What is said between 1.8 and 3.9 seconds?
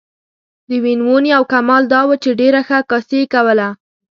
دا و چې ډېره ښه عکاسي یې کوله.